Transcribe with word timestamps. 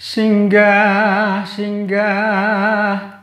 singgah 0.00 1.44
singgah 1.44 3.20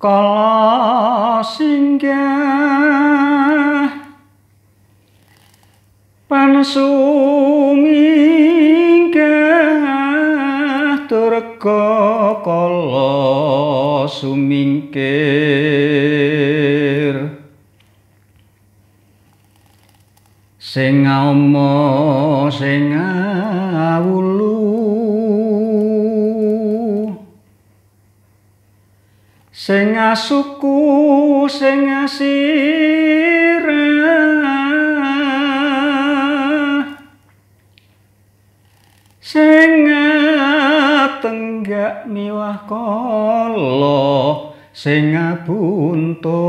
kala 0.00 1.44
singgah. 1.44 2.80
Pansumingkah 6.24 6.70
turga 11.04 11.84
kala 12.40 14.08
sumingkir. 14.08 15.04
Sing 20.56 21.02
amo 21.04 22.46
sing 22.48 22.94
awulu 22.94 24.59
sing 29.60 29.92
asuku 29.92 31.44
sing 31.52 31.84
asirah. 31.84 32.48
Sing 39.20 39.84
tenggak 41.20 42.08
miwah 42.08 42.64
kala 42.64 44.56
sing 44.72 45.12
buntut 45.44 46.40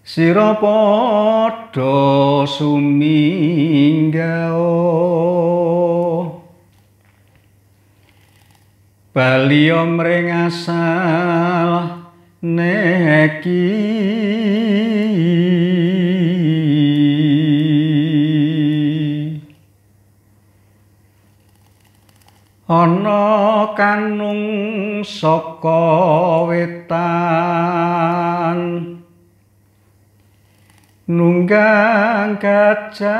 sira 0.00 0.56
padha 0.56 2.48
suminggao 2.48 4.64
Bali 9.14 9.70
omring 9.70 10.26
asal 10.26 12.02
neki. 12.42 13.70
Ana 22.66 23.70
kanung 23.78 25.06
saka 25.06 25.86
wetan. 26.50 26.98
Nunggang 31.06 32.42
gajah 32.42 33.14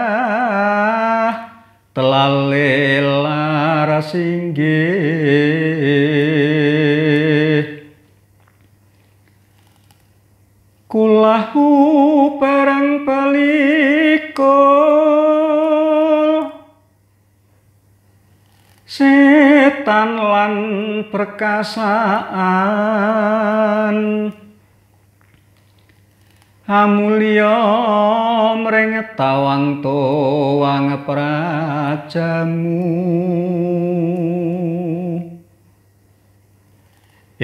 telale 1.95 2.99
laras 2.99 4.11
inggih 4.19 5.74
kulahu 11.15 12.43
barang 12.43 13.07
balikul. 13.07 14.51
Setan 18.83 20.19
lan 20.19 20.55
perkasaan. 21.15 22.35
Amulya 26.65 27.55
mring 28.59 28.99
tawang 29.15 29.85
towang 29.85 31.05
prajamu 31.07 32.91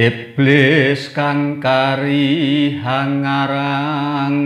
Iblis 0.01 1.13
kang 1.13 1.61
kari 1.61 2.73
hangarang 2.81 4.41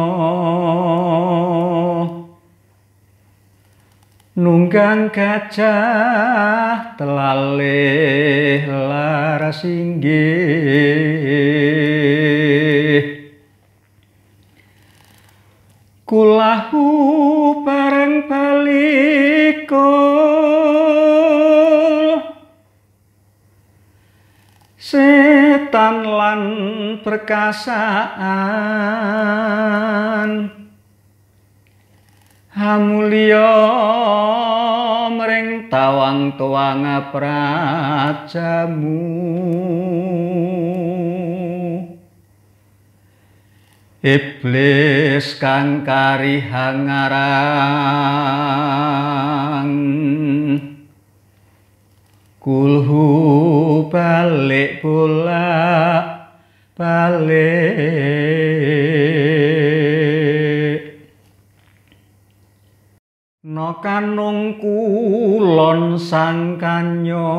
Nunggang 4.41 5.12
gajah 5.12 6.97
telalih 6.97 8.65
laras 8.65 9.69
inggih 9.69 11.21
Kulahu 16.09 16.89
bareng 17.69 18.25
balikul. 18.25 20.09
Setan 24.81 26.09
lan 26.09 26.41
perkasaan 27.05 28.21
hamulya 32.60 33.56
mring 35.16 35.72
tawang 35.72 36.37
tuwang 36.37 36.84
prajamu. 37.09 39.00
Iblis 44.00 45.37
kang 45.37 45.84
kari 45.84 46.41
hangarang 46.41 47.21
kulhu 52.41 53.84
balik 53.92 54.81
bolak 54.81 56.32
balik 56.72 58.21
kanung 63.82 64.56
kulon 64.60 65.96
sangkanyo 66.00 67.32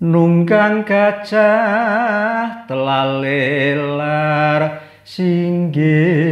nunggang 0.00 0.84
gajah 0.84 2.64
telalelar 2.68 4.60
singgih 5.04 6.27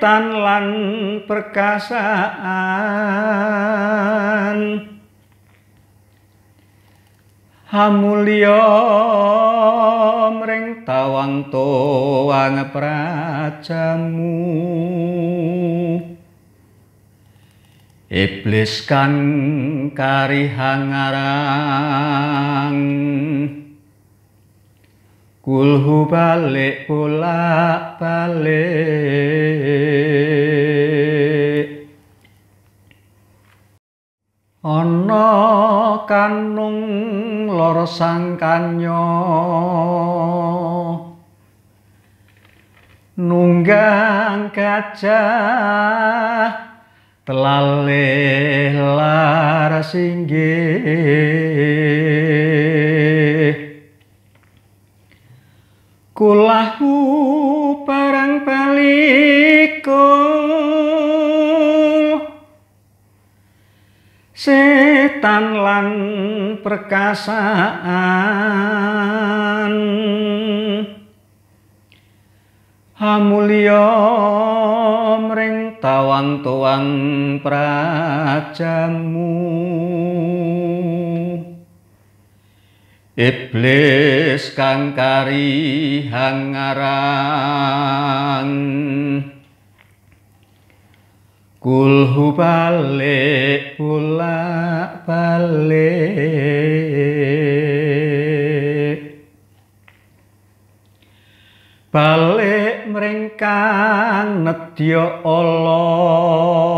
setan 0.00 0.32
lan 0.32 0.66
perkasaan. 1.28 2.08
Hamulya 7.68 8.64
mring 10.40 10.88
tawang 10.88 11.52
towang 11.52 12.72
prajamu. 12.72 14.40
Iblis 18.08 18.88
kang 18.88 19.92
kari 19.92 20.48
kulhu 25.44 26.08
balik 26.08 26.88
bolak 26.88 28.00
balik 28.00 29.69
ana 35.10 36.06
kanung 36.06 37.50
loro 37.50 37.82
sangkanyo 37.82 39.02
nunggang 43.18 44.54
gajah 44.54 45.18
telalih 47.26 48.78
laras 48.78 49.98
inggih 49.98 50.78
kulahu 56.14 57.19
setan 64.40 65.60
lan 65.60 65.88
perkasaan. 66.64 67.92
Hamulya 72.96 73.88
mring 75.20 75.76
tawang-tawang 75.84 76.88
prajamu. 77.44 79.36
Iblis 83.20 84.56
kang 84.56 84.96
kari 84.96 86.08
hangarang 86.08 87.28
kulhu 91.60 92.32
balik 92.32 93.76
pula 93.76 94.40
balik 95.04 96.40
balik 101.92 102.88
mringkang 102.88 104.48
nedya 104.48 105.20
Allah. 105.20 106.70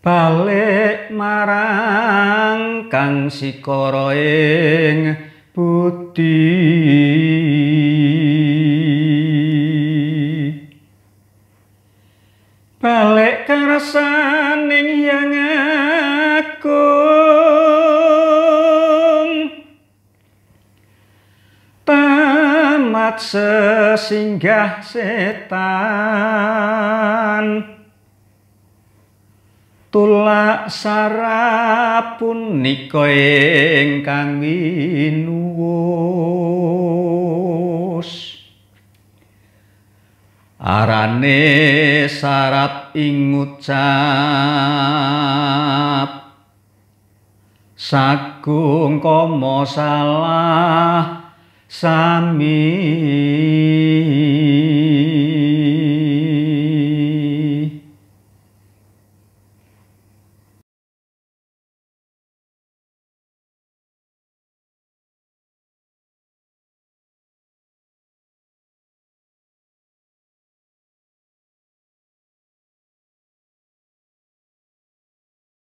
Balik 0.00 1.12
marang 1.12 2.88
kang 2.92 3.32
sikara 3.32 4.16
ing 4.16 5.16
balik 5.52 7.39
karasaning 13.80 15.08
yang 15.08 15.32
agung. 16.52 17.00
Tamat 21.88 23.16
sesinggah 23.16 24.84
setan. 24.84 25.64
Tulak 29.90 30.70
sarapun 30.70 32.62
nika 32.62 33.10
ingkang 33.10 34.38
winuwus 34.38 35.40
arane 40.60 42.04
sarap 42.04 42.92
ing 42.92 43.32
ngucap. 43.32 43.80
Sagung 47.80 49.00
kama 49.00 49.64
salah 49.64 51.32
sami 51.64 52.60